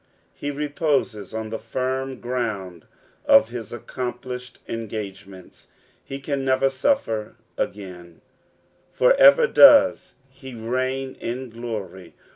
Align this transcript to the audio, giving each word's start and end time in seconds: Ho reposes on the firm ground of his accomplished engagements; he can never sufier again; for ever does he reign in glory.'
Ho 0.41 0.49
reposes 0.51 1.31
on 1.31 1.51
the 1.51 1.59
firm 1.59 2.19
ground 2.19 2.85
of 3.27 3.49
his 3.49 3.71
accomplished 3.71 4.57
engagements; 4.67 5.67
he 6.03 6.19
can 6.19 6.43
never 6.43 6.69
sufier 6.69 7.35
again; 7.55 8.21
for 8.91 9.13
ever 9.17 9.45
does 9.45 10.15
he 10.27 10.55
reign 10.55 11.13
in 11.19 11.51
glory.' 11.51 12.15